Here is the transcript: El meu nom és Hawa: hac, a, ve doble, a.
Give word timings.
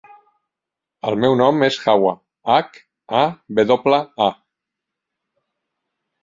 El 1.09 1.17
meu 1.25 1.35
nom 1.41 1.65
és 1.67 1.77
Hawa: 1.91 2.13
hac, 2.53 2.79
a, 3.19 3.21
ve 3.61 3.67
doble, 3.73 4.01
a. 4.29 4.31